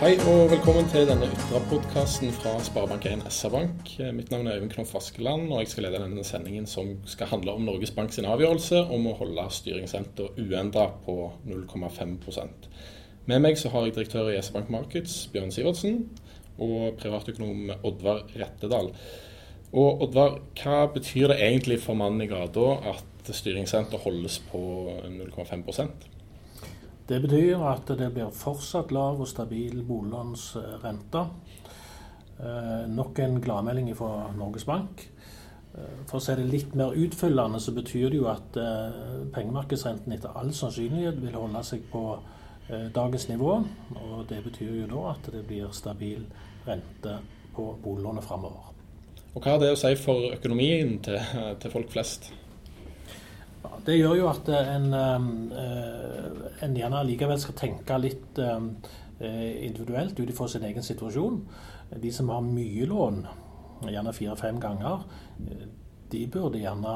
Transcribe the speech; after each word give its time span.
Hei 0.00 0.14
og 0.24 0.46
velkommen 0.48 0.86
til 0.88 1.02
denne 1.04 1.26
Ytra-podkasten 1.28 2.30
fra 2.32 2.54
Sparebank1 2.64 3.26
SR-Bank. 3.28 3.90
Mitt 4.16 4.30
navn 4.32 4.46
er 4.48 4.54
Øyvind 4.56 4.70
Knoff 4.72 4.94
Askeland, 4.96 5.50
og 5.52 5.58
jeg 5.60 5.68
skal 5.68 5.84
lede 5.84 5.98
denne 6.00 6.22
sendingen 6.24 6.64
som 6.64 6.94
skal 7.04 7.28
handle 7.28 7.52
om 7.52 7.66
Norges 7.66 7.90
Bank 7.92 8.14
sin 8.16 8.24
avgjørelse 8.24 8.78
om 8.96 9.10
å 9.10 9.12
holde 9.18 9.42
styringsrenta 9.52 10.30
uendra 10.40 10.86
på 11.04 11.16
0,5% 11.44 12.70
Med 13.28 13.44
meg 13.44 13.60
så 13.60 13.68
har 13.74 13.84
jeg 13.84 13.98
direktør 13.98 14.30
i 14.32 14.38
SR-Bank 14.40 14.72
Markets, 14.72 15.18
Bjørn 15.34 15.52
Sivertsen, 15.52 15.98
og 16.56 16.96
privatøkonom 17.02 17.74
Oddvar 17.82 18.22
Rettedal. 18.40 18.88
Og 19.74 20.06
Oddvar, 20.06 20.38
hva 20.62 20.78
betyr 20.94 21.34
det 21.34 21.42
egentlig 21.44 21.76
for 21.84 22.00
mannen 22.00 22.24
i 22.24 22.30
gata 22.30 22.70
at 22.94 23.34
styringsrenta 23.36 24.00
holdes 24.00 24.40
på 24.48 24.64
0,5 25.12 25.66
det 27.10 27.18
betyr 27.24 27.62
at 27.66 27.88
det 27.98 28.12
blir 28.14 28.30
fortsatt 28.30 28.92
lav 28.94 29.18
og 29.18 29.26
stabil 29.26 29.80
boliglånsrente. 29.82 31.24
Eh, 32.38 32.84
nok 32.88 33.18
en 33.18 33.40
gladmelding 33.42 33.90
fra 33.98 34.28
Norges 34.36 34.64
Bank. 34.68 35.02
Eh, 35.74 36.04
for 36.06 36.20
å 36.20 36.22
si 36.22 36.36
det 36.38 36.46
litt 36.46 36.76
mer 36.78 36.94
utfyllende, 36.94 37.58
så 37.58 37.74
betyr 37.74 38.12
det 38.12 38.20
jo 38.20 38.30
at 38.30 38.60
eh, 38.62 39.26
pengemarkedsrenten 39.34 40.14
etter 40.14 40.38
all 40.38 40.54
sannsynlighet 40.54 41.18
vil 41.24 41.34
holde 41.40 41.64
seg 41.66 41.88
på 41.90 42.04
dagens 42.94 43.24
nivå. 43.26 43.56
Og 43.98 44.18
det 44.30 44.44
betyr 44.44 44.84
jo 44.84 44.90
da 44.92 45.08
at 45.10 45.32
det 45.34 45.40
blir 45.48 45.72
stabil 45.74 46.22
rente 46.68 47.16
på 47.56 47.72
boliglånet 47.82 48.22
framover. 48.22 48.68
Og 49.34 49.42
Hva 49.42 49.56
har 49.56 49.64
det 49.64 49.72
å 49.74 49.80
si 49.80 49.90
for 49.98 50.30
økonomien 50.36 51.00
til, 51.02 51.18
til 51.58 51.74
folk 51.74 51.90
flest? 51.90 52.30
Det 53.86 53.96
gjør 53.96 54.16
jo 54.18 54.26
at 54.28 54.48
en, 54.52 54.92
eh, 54.94 56.19
en 56.64 56.76
gjerne 56.76 57.02
likevel 57.08 57.40
skal 57.40 57.58
tenke 57.58 57.98
litt 58.00 58.38
eh, 58.40 58.64
individuelt 59.66 60.18
ut 60.20 60.30
ifra 60.30 60.48
sin 60.48 60.64
egen 60.68 60.84
situasjon. 60.84 61.42
De 62.00 62.12
som 62.14 62.30
har 62.32 62.44
mye 62.46 62.88
lån, 62.88 63.22
gjerne 63.88 64.14
fire-fem 64.16 64.60
ganger, 64.62 65.04
eh, 65.46 65.68
de 66.10 66.24
burde 66.26 66.58
gjerne 66.58 66.92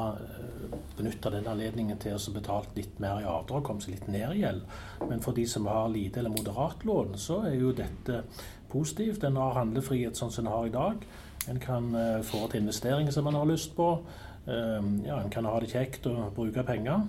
benytte 0.97 1.31
den 1.31 1.45
anledningen 1.47 1.99
til 2.03 2.17
å 2.17 2.33
betale 2.35 2.73
litt 2.75 2.97
mer 2.99 3.21
i 3.21 3.29
avdrag, 3.31 3.63
komme 3.63 3.79
seg 3.79 3.93
litt 3.93 4.09
ned 4.11 4.33
i 4.33 4.41
gjeld. 4.41 4.65
Men 5.07 5.23
for 5.23 5.37
de 5.37 5.45
som 5.47 5.69
har 5.71 5.87
lite 5.93 6.19
eller 6.19 6.33
moderat 6.33 6.83
lån, 6.83 7.13
så 7.15 7.45
er 7.47 7.55
jo 7.55 7.71
dette 7.71 8.25
positivt. 8.73 9.23
En 9.23 9.39
har 9.39 9.55
handlefrihet 9.55 10.19
sånn 10.19 10.33
som 10.35 10.43
en 10.43 10.51
har 10.51 10.67
i 10.67 10.73
dag. 10.75 11.07
En 11.47 11.61
kan 11.63 11.87
få 12.27 12.41
til 12.51 12.65
investeringer 12.65 13.15
som 13.15 13.29
en 13.31 13.39
har 13.39 13.47
lyst 13.47 13.71
på. 13.77 13.87
Ehm, 14.47 15.05
ja, 15.05 15.21
en 15.21 15.29
kan 15.29 15.45
ha 15.45 15.59
det 15.59 15.71
kjekt 15.73 16.05
og 16.09 16.33
bruke 16.35 16.63
penger. 16.65 17.07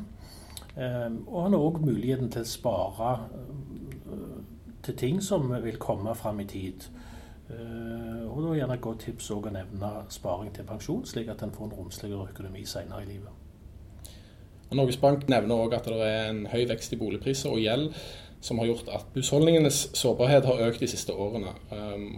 Ehm, 0.77 1.23
og 1.29 1.43
han 1.43 1.57
har 1.57 1.65
òg 1.65 1.81
muligheten 1.85 2.31
til 2.33 2.45
å 2.45 2.49
spare 2.49 3.13
eh, 4.13 4.43
til 4.85 4.97
ting 4.97 5.23
som 5.25 5.49
vil 5.65 5.79
komme 5.81 6.15
fram 6.15 6.41
i 6.41 6.49
tid. 6.51 6.89
Ehm, 7.51 8.27
og 8.29 8.43
da 8.43 8.51
er 8.51 8.61
gjerne 8.61 8.77
et 8.77 8.85
godt 8.85 9.07
tips 9.07 9.31
å 9.33 9.41
nevne 9.47 9.93
sparing 10.13 10.53
til 10.55 10.69
pensjon, 10.69 11.07
slik 11.09 11.33
at 11.33 11.43
en 11.43 11.55
får 11.55 11.71
en 11.71 11.77
romsligere 11.79 12.29
økonomi 12.29 12.67
senere 12.69 13.07
i 13.07 13.11
livet. 13.15 13.43
Norges 14.77 14.99
Bank 14.99 15.29
nevner 15.31 15.63
òg 15.63 15.77
at 15.77 15.87
det 15.87 15.99
er 16.03 16.31
en 16.33 16.47
høy 16.51 16.65
vekst 16.69 16.93
i 16.93 16.99
boligpriser 17.01 17.53
og 17.55 17.63
gjeld 17.63 17.93
som 18.47 18.59
har 18.59 18.69
gjort 18.69 18.89
at 18.93 19.15
husholdningenes 19.15 19.79
sårbarhet 19.97 20.45
har 20.47 20.63
økt 20.69 20.83
de 20.83 20.89
siste 20.91 21.15
årene. 21.15 21.55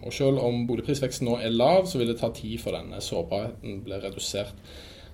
Og 0.02 0.12
Selv 0.12 0.42
om 0.44 0.66
boligprisveksten 0.66 1.28
nå 1.28 1.38
er 1.38 1.54
lav, 1.54 1.86
så 1.86 2.00
vil 2.00 2.10
det 2.10 2.18
ta 2.20 2.32
tid 2.34 2.58
før 2.60 2.80
denne 2.80 3.00
sårbarheten 3.04 3.82
blir 3.84 4.02
redusert. 4.02 4.56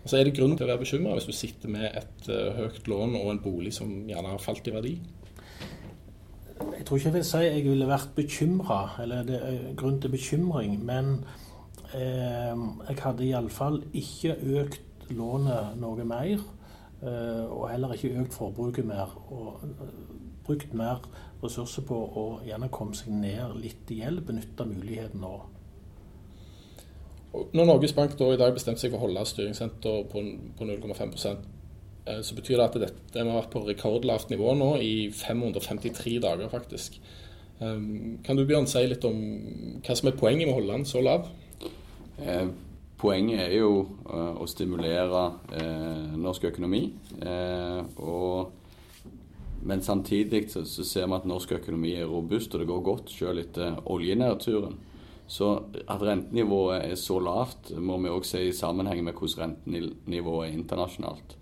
Og 0.04 0.10
så 0.10 0.18
er 0.18 0.28
det 0.28 0.34
grunn 0.36 0.52
til 0.52 0.66
å 0.66 0.68
være 0.68 0.82
bekymra 0.84 1.16
hvis 1.16 1.28
du 1.30 1.32
sitter 1.32 1.72
med 1.72 1.86
et 1.88 2.26
uh, 2.28 2.52
høyt 2.58 2.88
lån 2.92 3.16
og 3.22 3.30
en 3.32 3.44
bolig 3.44 3.72
som 3.72 3.88
gjerne 4.08 4.34
har 4.34 4.42
falt 4.42 4.68
i 4.68 4.74
verdi. 4.74 4.98
Jeg 6.54 6.84
tror 6.86 6.98
ikke 6.98 7.08
jeg 7.08 7.14
vil 7.14 7.24
si 7.26 7.40
jeg 7.42 7.64
ville 7.64 7.88
vært 7.88 8.10
bekymra, 8.16 8.80
eller 9.02 9.24
det 9.26 9.38
er 9.40 9.62
grunn 9.78 9.96
til 10.00 10.12
bekymring. 10.12 10.76
Men 10.84 11.16
eh, 11.96 12.52
jeg 12.88 12.98
hadde 13.00 13.26
iallfall 13.26 13.80
ikke 13.96 14.36
økt 14.60 15.08
lånet 15.16 15.74
noe 15.80 16.06
mer. 16.08 16.44
Eh, 17.04 17.44
og 17.48 17.68
heller 17.72 17.96
ikke 17.96 18.14
økt 18.22 18.36
forbruket 18.36 18.86
mer. 18.86 19.16
Og 19.32 19.64
uh, 19.64 19.88
brukt 20.46 20.76
mer 20.76 21.02
ressurser 21.42 21.84
på 21.88 21.96
å 21.96 22.24
gjerne 22.46 22.70
komme 22.72 22.96
seg 22.96 23.12
ned 23.12 23.58
litt 23.60 23.90
i 23.92 24.00
gjeld. 24.02 24.24
Benytte 24.28 24.68
muligheten 24.68 25.24
nå. 25.24 25.34
Når 27.34 27.66
Norges 27.66 27.94
Bank 27.96 28.14
i 28.14 28.38
dag 28.38 28.54
bestemte 28.54 28.82
seg 28.82 28.92
for 28.92 29.00
å 29.00 29.08
holde 29.08 29.24
styringssenter 29.26 30.04
på, 30.10 30.22
på 30.58 30.68
0,5 30.68 31.14
eh, 31.26 32.20
så 32.22 32.36
betyr 32.36 32.60
det 32.60 32.66
at 32.68 32.80
dette 32.86 33.22
har 33.22 33.30
vært 33.32 33.52
på 33.54 33.64
rekordlavt 33.66 34.30
nivå 34.30 34.54
nå 34.58 34.74
i 34.82 35.10
553 35.10 36.18
dager, 36.22 36.50
faktisk. 36.52 37.00
Um, 37.60 38.18
kan 38.26 38.36
du 38.36 38.44
Bjørn, 38.46 38.66
si 38.66 38.82
litt 38.86 39.04
om 39.06 39.18
hva 39.84 39.94
som 39.94 40.10
er 40.10 40.18
poenget 40.18 40.48
med 40.48 40.54
å 40.54 40.58
holde 40.58 40.78
den 40.78 40.86
så 40.90 41.02
lav? 41.04 41.28
Eh, 42.18 42.48
poenget 43.00 43.42
er 43.44 43.54
jo 43.58 43.84
uh, 44.08 44.34
å 44.40 44.46
stimulere 44.48 45.24
eh, 45.58 46.14
norsk 46.18 46.48
økonomi. 46.50 46.86
Eh, 47.20 47.80
og, 48.00 48.52
men 49.64 49.84
samtidig 49.84 50.46
så, 50.52 50.64
så, 50.68 50.86
ser 50.86 51.08
vi 51.08 51.18
at 51.18 51.28
norsk 51.28 51.56
økonomi 51.58 51.94
er 51.98 52.10
robust, 52.10 52.54
og 52.54 52.62
det 52.62 52.70
går 52.70 52.84
godt 52.86 53.14
selv 53.14 53.44
etter 53.44 53.78
oljenedturen. 53.92 54.78
Så 55.26 55.48
at 55.88 56.02
rentenivået 56.02 56.84
er 56.84 56.98
så 57.00 57.16
lavt, 57.22 57.72
må 57.80 57.96
vi 58.02 58.12
òg 58.12 58.26
se 58.28 58.42
i 58.44 58.52
sammenheng 58.52 59.00
med 59.06 59.16
hvordan 59.16 59.56
rentenivået 59.64 60.50
er 60.50 60.58
internasjonalt. 60.58 61.36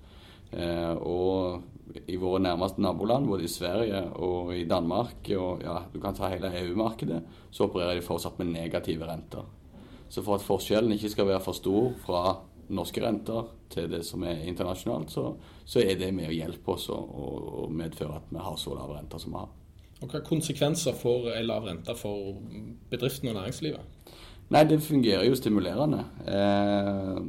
Eh, 0.52 0.94
og 1.02 1.62
i 2.08 2.16
våre 2.16 2.40
nærmeste 2.40 2.82
naboland, 2.82 3.26
både 3.26 3.44
i 3.44 3.50
Sverige 3.50 4.04
og 4.22 4.52
i 4.56 4.64
Danmark, 4.68 5.28
og 5.36 5.64
ja, 5.64 5.80
du 5.92 5.98
kan 6.00 6.14
ta 6.14 6.30
hele 6.32 6.52
EU-markedet, 6.62 7.22
så 7.50 7.66
opererer 7.66 7.98
de 7.98 8.06
fortsatt 8.06 8.38
med 8.38 8.52
negative 8.52 9.08
renter. 9.08 9.44
Så 10.08 10.22
for 10.22 10.36
at 10.36 10.46
forskjellen 10.46 10.92
ikke 10.94 11.10
skal 11.12 11.28
være 11.28 11.42
for 11.42 11.56
stor 11.56 11.92
fra 12.04 12.22
norske 12.72 13.02
renter 13.02 13.48
til 13.72 13.90
det 13.90 14.04
som 14.06 14.22
er 14.28 14.44
internasjonalt, 14.48 15.10
så, 15.10 15.32
så 15.64 15.82
er 15.82 15.96
det 16.00 16.12
med 16.14 16.30
å 16.30 16.36
hjelpe 16.36 16.76
oss 16.76 16.88
å 16.92 17.66
medføre 17.72 18.20
at 18.20 18.30
vi 18.30 18.44
har 18.44 18.56
så 18.60 18.76
lave 18.76 18.96
renter 18.96 19.20
som 19.20 19.34
vi 19.34 19.42
har. 19.42 19.50
Og 20.02 20.10
Hvilke 20.10 20.26
konsekvenser 20.26 20.96
får 20.98 21.30
en 21.36 21.46
lav 21.46 21.66
rente 21.68 21.94
for 21.94 22.34
bedriften 22.90 23.28
og 23.30 23.34
næringslivet? 23.34 23.80
Nei, 24.50 24.64
Det 24.64 24.82
fungerer 24.82 25.24
jo 25.24 25.34
stimulerende. 25.34 26.04
Eh, 26.28 27.20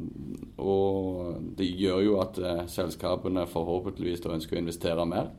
og 0.58 1.36
det 1.58 1.70
gjør 1.80 2.00
jo 2.04 2.20
at 2.20 2.38
eh, 2.38 2.64
selskapene 2.68 3.46
forhåpentligvis 3.48 4.26
ønsker 4.26 4.58
å 4.58 4.60
investere 4.60 5.06
mer. 5.06 5.30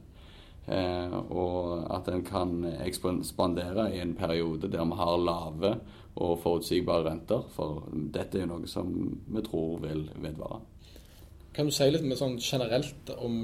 Eh, 0.65 1.17
og 1.29 1.91
at 1.93 2.09
en 2.09 2.23
kan 2.25 2.65
ekspandere 2.87 3.91
i 3.93 4.01
en 4.01 4.15
periode 4.15 4.71
der 4.73 4.85
vi 4.85 4.97
har 4.97 5.19
lave 5.19 5.75
og 6.15 6.39
forutsigbare 6.41 7.11
renter. 7.11 7.43
For 7.53 7.83
dette 7.93 8.39
er 8.39 8.47
jo 8.47 8.53
noe 8.55 8.71
som 8.71 8.95
vi 9.27 9.43
tror 9.43 9.83
vil 9.83 10.07
vedvare. 10.17 10.63
Kan 11.55 11.67
du 11.67 11.75
si 11.75 11.91
litt 11.91 12.03
mer 12.03 12.19
sånn 12.19 12.39
generelt 12.43 13.13
om 13.19 13.37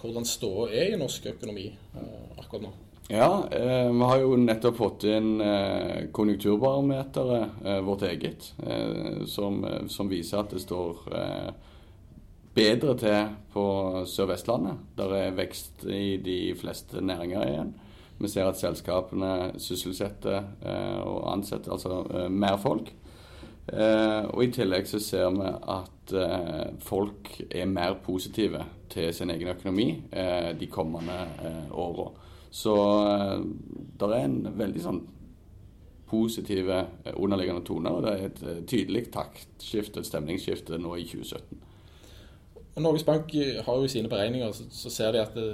hvordan 0.00 0.24
ståa 0.24 0.70
er 0.70 0.94
i 0.94 1.00
norsk 1.00 1.26
økonomi 1.34 1.66
eh, 1.72 2.38
akkurat 2.38 2.68
nå? 2.68 2.72
Ja, 3.08 3.48
eh, 3.50 3.92
vi 3.92 4.02
har 4.02 4.18
jo 4.22 4.36
nettopp 4.38 4.76
fått 4.76 5.04
inn 5.10 5.40
eh, 5.40 6.04
konjunkturbarometeret, 6.14 7.48
eh, 7.64 7.80
vårt 7.80 8.02
eget, 8.02 8.52
eh, 8.66 9.24
som, 9.26 9.64
eh, 9.64 9.86
som, 9.86 10.08
viser 10.08 10.38
at 10.38 10.54
det 10.54 10.62
står 10.62 11.00
eh, 11.18 11.48
bedre 12.54 12.94
til 13.00 13.32
på 13.50 13.64
Sør-Vestlandet. 14.06 14.78
Der 14.94 15.14
er 15.16 15.34
vekst 15.34 15.84
i 15.90 16.20
de 16.22 16.54
fleste 16.54 17.02
næringer 17.02 17.48
igjen. 17.48 17.74
Vi 18.20 18.28
ser 18.28 18.46
at 18.46 18.60
selskapene 18.60 19.58
sysselsetter 19.58 20.44
og 21.08 21.22
ansetter 21.32 21.72
altså 21.72 22.28
mer 22.28 22.58
folk. 22.60 22.90
og 23.72 24.42
I 24.44 24.50
tillegg 24.52 24.84
så 24.90 24.98
ser 25.00 25.30
vi 25.32 25.46
at 25.72 26.12
folk 26.84 27.30
er 27.50 27.64
mer 27.64 27.96
positive 28.04 28.60
til 28.92 29.14
sin 29.14 29.30
egen 29.30 29.48
økonomi 29.48 30.02
de 30.60 30.68
kommende 30.68 31.16
eh, 31.40 31.72
åra. 31.72 32.10
Så 32.50 32.74
eh, 33.06 33.40
det 34.00 34.10
er 34.10 34.26
en 34.26 34.38
veldig 34.58 34.84
sånn 34.84 35.00
positive 36.10 36.78
eh, 37.04 37.14
underliggende 37.16 37.64
toner. 37.66 37.90
Og 37.96 38.06
det 38.06 38.12
er 38.12 38.28
et 38.28 38.42
eh, 38.42 38.62
tydelig 38.66 39.06
taktskifte, 39.14 40.02
et 40.02 40.10
stemningsskifte 40.10 40.78
nå 40.78 40.96
i 40.98 41.06
2017. 41.06 41.66
Og 42.70 42.82
Norges 42.82 43.04
Bank 43.04 43.32
har 43.34 43.76
jo 43.76 43.86
i 43.86 43.90
sine 43.90 44.08
beregninger 44.08 44.52
så, 44.54 44.66
så 44.70 44.90
ser 44.90 45.12
de 45.14 45.22
at 45.22 45.34
det, 45.34 45.48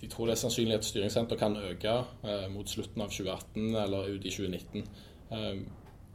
de 0.00 0.06
tror 0.06 0.26
det 0.26 0.36
er 0.36 0.40
sannsynlig 0.40 0.74
at 0.74 0.84
styringssenter 0.84 1.36
kan 1.36 1.56
øke 1.56 1.92
eh, 2.24 2.46
mot 2.54 2.68
slutten 2.70 3.02
av 3.02 3.08
2018 3.08 3.76
eller 3.84 4.10
ut 4.14 4.24
i 4.24 4.30
2019. 4.30 4.84
Eh, 5.32 5.54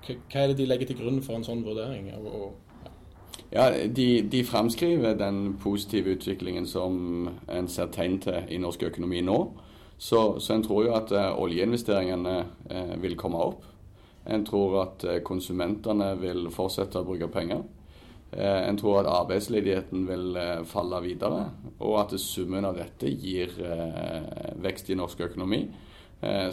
hva 0.07 0.43
er 0.43 0.47
det 0.51 0.57
de 0.57 0.65
legger 0.65 0.91
til 0.91 1.01
grunn 1.01 1.21
for 1.23 1.37
en 1.37 1.45
sånn 1.45 1.63
vurdering? 1.65 2.11
Og, 2.17 2.27
og, 2.27 2.53
ja. 2.85 2.93
ja, 3.51 3.87
de, 3.87 4.07
de 4.31 4.43
fremskriver 4.45 5.17
den 5.17 5.57
positive 5.61 6.15
utviklingen 6.15 6.67
som 6.67 7.29
en 7.49 7.67
ser 7.67 7.91
tegn 7.93 8.19
til 8.21 8.49
i 8.49 8.61
norsk 8.61 8.87
økonomi 8.91 9.21
nå. 9.25 9.39
Så, 10.01 10.39
så 10.39 10.53
en 10.53 10.63
tror 10.65 10.88
jo 10.88 10.94
at 10.98 11.12
uh, 11.13 11.27
oljeinvesteringene 11.38 12.31
uh, 12.71 12.94
vil 13.03 13.13
komme 13.21 13.38
opp. 13.38 13.68
En 14.25 14.42
tror 14.42 14.80
at 14.81 15.03
uh, 15.06 15.19
konsumentene 15.21 16.07
vil 16.18 16.48
fortsette 16.50 16.98
å 16.98 17.06
bruke 17.06 17.30
penger. 17.30 17.62
En 18.31 18.77
tror 18.80 19.01
at 19.01 19.09
arbeidsledigheten 19.12 20.06
vil 20.07 20.38
falle 20.63 21.01
videre, 21.03 21.42
og 21.83 21.98
at 22.00 22.13
summen 22.24 22.63
av 22.63 22.77
dette 22.80 23.09
gir 23.12 23.51
vekst 24.63 24.88
i 24.88 24.95
norsk 24.95 25.25
økonomi. 25.25 25.65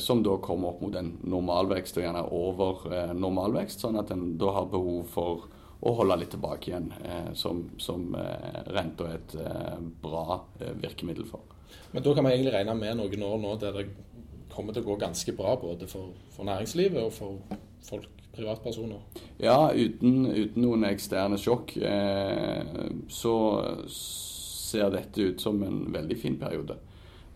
som 0.03 0.23
da 0.27 0.35
kommer 0.43 0.73
opp 0.73 0.81
mot 0.83 0.97
en 0.99 1.13
normalvekst, 1.23 2.01
og 2.01 2.03
gjerne 2.03 2.25
over 2.35 3.15
normalvekst, 3.15 3.85
sånn 3.85 4.01
at 4.01 4.11
en 4.11 4.33
da 4.41 4.51
har 4.57 4.67
behov 4.73 5.07
for 5.13 5.47
å 5.79 5.93
holde 6.01 6.17
litt 6.19 6.35
tilbake 6.35 6.73
igjen, 6.73 6.91
som, 7.39 7.63
som 7.79 8.11
renta 8.75 9.07
er 9.13 9.21
et 9.21 9.39
bra 10.03 10.41
virkemiddel 10.83 11.31
for. 11.31 11.58
Men 11.93 12.05
da 12.05 12.15
kan 12.15 12.27
vi 12.27 12.35
egentlig 12.37 12.55
regne 12.55 12.77
med 12.79 13.01
noen 13.01 13.27
år 13.31 13.43
nå 13.43 13.57
der 13.63 13.81
det 13.81 13.89
kommer 14.53 14.75
til 14.75 14.85
å 14.85 14.91
gå 14.91 14.99
ganske 15.01 15.35
bra 15.39 15.55
både 15.61 15.87
for, 15.91 16.15
for 16.35 16.49
næringslivet 16.49 17.03
og 17.03 17.13
for 17.15 17.61
folk, 17.87 18.09
privatpersoner? 18.35 19.23
Ja, 19.43 19.71
uten, 19.75 20.27
uten 20.27 20.63
noen 20.65 20.87
eksterne 20.89 21.39
sjokk 21.41 21.77
eh, 21.79 22.83
så 23.13 23.37
ser 23.89 24.93
dette 24.93 25.31
ut 25.31 25.41
som 25.41 25.63
en 25.65 25.87
veldig 25.95 26.19
fin 26.21 26.39
periode. 26.41 26.79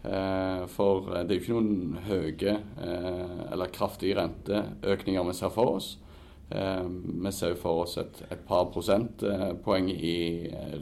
Eh, 0.02 0.64
for 0.66 1.12
det 1.22 1.30
er 1.30 1.38
jo 1.38 1.42
ikke 1.44 1.58
noen 1.58 1.98
høye 2.08 2.54
eh, 2.58 3.42
eller 3.52 3.74
kraftige 3.74 4.18
renteøkninger 4.18 5.28
vi 5.28 5.36
ser 5.38 5.52
for 5.54 5.76
oss. 5.76 5.92
Eh, 6.50 6.88
vi 7.22 7.32
ser 7.34 7.54
for 7.60 7.84
oss 7.84 7.96
et, 8.02 8.24
et 8.34 8.42
par 8.48 8.66
prosentpoeng 8.74 9.92
i 9.94 10.16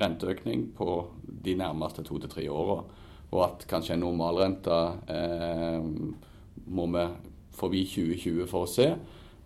renteøkning 0.00 0.70
på 0.76 0.96
de 1.44 1.56
nærmeste 1.60 2.04
to 2.08 2.18
til 2.22 2.32
tre 2.32 2.48
åra. 2.48 2.80
Og 3.30 3.42
at 3.46 3.66
kanskje 3.70 3.94
en 3.94 4.04
normalrente 4.04 4.78
eh, 5.10 5.84
må 6.66 6.86
vi 6.90 7.04
forbi 7.54 7.84
2020 7.86 8.48
for 8.50 8.66
å 8.66 8.70
se. 8.70 8.88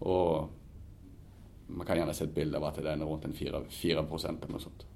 Og 0.05 1.75
man 1.75 1.87
kan 1.87 1.99
gjerne 1.99 2.15
se 2.17 2.27
et 2.29 2.35
bilde 2.35 2.59
av 2.61 2.69
at 2.71 2.81
det 2.81 2.93
er 2.93 3.05
rundt 3.05 3.27
en 3.29 3.37
4, 3.37 3.65
4 3.71 4.05
eller 4.05 4.53
noe 4.53 4.63
sånt. 4.63 4.87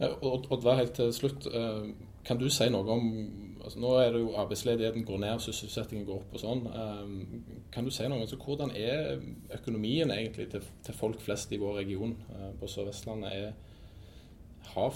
Oddvar, 0.00 0.80
helt 0.80 0.96
til 0.96 1.12
slutt. 1.14 1.46
Eh, 1.46 1.90
kan 2.26 2.40
du 2.40 2.48
si 2.50 2.66
noe 2.72 2.96
om 2.96 3.10
altså 3.64 3.80
Nå 3.80 3.90
er 3.96 4.10
det 4.12 4.18
jo 4.20 4.34
arbeidsledigheten 4.36 5.06
går 5.08 5.20
ned, 5.22 5.40
sysselsettingen 5.40 6.04
går 6.04 6.18
opp 6.18 6.34
og 6.36 6.42
sånn. 6.42 6.64
Eh, 6.68 7.62
kan 7.72 7.86
du 7.86 7.92
si 7.94 8.04
noe 8.04 8.18
om 8.18 8.26
altså, 8.26 8.36
hvordan 8.42 8.74
er 8.76 9.22
økonomien 9.56 10.12
egentlig 10.12 10.50
til, 10.52 10.66
til, 10.84 10.98
folk 10.98 11.22
flest 11.24 11.52
i 11.54 11.60
vår 11.62 11.78
region 11.80 12.12
eh, 12.34 12.50
på 12.60 12.68
Sør-Vestlandet? 12.68 13.54
Har, 14.74 14.92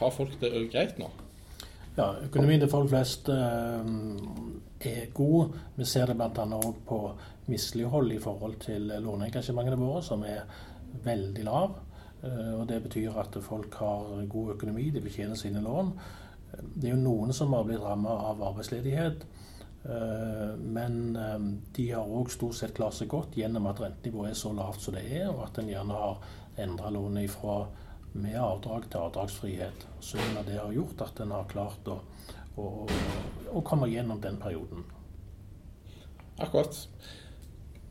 har 0.00 0.12
folk 0.12 0.36
det 0.42 0.52
greit 0.72 1.00
nå? 1.00 1.08
Ja, 1.98 2.12
Økonomien 2.22 2.60
til 2.62 2.70
folk 2.70 2.90
flest 2.92 3.28
eh, 3.34 3.88
er 4.86 5.08
god. 5.14 5.56
Vi 5.74 5.86
ser 5.88 6.06
det 6.06 6.14
bl.a. 6.20 6.60
på 6.86 6.98
mislighold 7.50 8.12
i 8.14 8.20
forhold 8.22 8.60
til 8.62 8.92
låneengasjementene 9.02 9.78
våre, 9.80 10.02
som 10.06 10.22
er 10.22 10.44
veldig 11.02 11.46
lav. 11.48 11.74
Eh, 12.22 12.52
og 12.54 12.68
Det 12.70 12.78
betyr 12.86 13.18
at 13.18 13.40
folk 13.42 13.74
har 13.82 14.22
god 14.30 14.54
økonomi, 14.54 14.90
de 14.94 15.02
betjener 15.02 15.34
sine 15.34 15.64
lån. 15.66 15.90
Det 16.76 16.88
er 16.88 16.94
jo 16.94 17.02
noen 17.02 17.34
som 17.34 17.58
har 17.58 17.66
blitt 17.66 17.82
rammet 17.82 18.22
av 18.30 18.46
arbeidsledighet. 18.52 19.26
Eh, 19.82 20.54
men 20.62 21.18
de 21.74 21.90
har 21.90 22.06
òg 22.06 22.30
stort 22.30 22.54
sett 22.60 22.76
klart 22.78 23.00
seg 23.00 23.10
godt 23.10 23.34
gjennom 23.34 23.66
at 23.66 23.82
rentenivået 23.82 24.30
er 24.30 24.42
så 24.44 24.54
lavt 24.54 24.86
som 24.86 24.94
det 24.94 25.08
er, 25.10 25.26
og 25.34 25.48
at 25.48 25.58
en 25.58 25.74
gjerne 25.74 26.02
har 26.06 26.22
endra 26.60 26.94
lånet 26.94 27.26
ifra 27.26 27.64
med 28.12 28.36
avdrag 28.40 28.88
til 28.90 29.04
avdragsfrihet. 29.04 29.86
Summen 30.02 30.40
av 30.40 30.48
det 30.48 30.58
har 30.58 30.74
gjort 30.74 31.06
at 31.06 31.22
en 31.22 31.34
har 31.36 31.48
klart 31.50 31.90
å, 31.90 32.00
å, 32.58 32.66
å, 33.52 33.62
komme 33.66 33.90
gjennom 33.90 34.20
den 34.22 34.38
perioden. 34.40 34.84
Akkurat. 36.40 36.76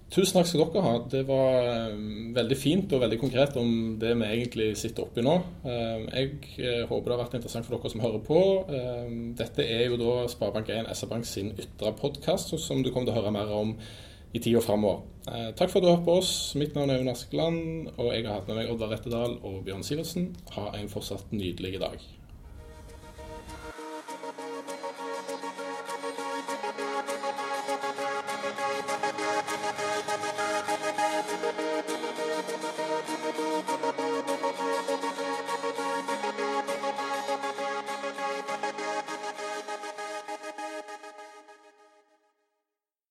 Tusen 0.09 0.39
takk 0.39 0.47
skal 0.49 0.63
dere 0.73 0.83
ha. 0.83 0.93
Det 1.05 1.21
var 1.27 1.67
um, 1.93 2.31
veldig 2.33 2.57
fint 2.57 2.93
og 2.97 3.03
veldig 3.03 3.19
konkret 3.21 3.57
om 3.61 3.95
det 4.01 4.15
vi 4.17 4.29
egentlig 4.31 4.69
sitter 4.81 5.05
oppi 5.05 5.21
nå. 5.21 5.35
Um, 5.61 6.07
jeg 6.09 6.31
uh, 6.65 6.87
håper 6.89 7.05
det 7.05 7.13
har 7.13 7.23
vært 7.23 7.37
interessant 7.37 7.67
for 7.67 7.77
dere 7.77 7.93
som 7.93 8.03
hører 8.03 8.23
på. 8.25 8.41
Dette 9.37 9.67
er 9.69 9.85
jo 9.85 9.99
da 10.01 10.15
Sparebank1 10.33 10.89
SR-Bank 10.95 11.29
sin 11.29 11.53
ytre 11.53 11.93
podkast, 12.01 12.55
som 12.57 12.81
du 12.81 12.89
kommer 12.89 13.11
til 13.11 13.15
å 13.15 13.19
høre 13.21 13.35
mer 13.37 13.53
om 13.53 13.75
i 14.33 14.41
tida 14.43 14.61
framover. 14.61 15.01
Eh, 15.29 15.49
takk 15.57 15.71
for 15.71 15.79
at 15.79 15.83
du 15.83 15.89
har 15.89 15.97
hørt 15.97 16.07
på 16.07 16.17
oss. 16.21 16.31
Mitt 16.59 16.75
navn 16.77 16.93
er 16.93 17.01
Jon 17.01 17.11
Askeland, 17.11 17.91
og 17.97 18.13
jeg 18.13 18.25
har 18.27 18.39
hatt 18.39 18.49
med 18.49 18.61
meg 18.61 18.71
Oddvar 18.73 18.93
Rettedal 18.93 19.37
og 19.43 19.61
Bjørn 19.65 19.85
Sivertsen. 19.85 20.31
Ha 20.55 20.71
en 20.77 20.89
fortsatt 20.91 21.33
nydelig 21.35 21.79
dag. 21.81 22.01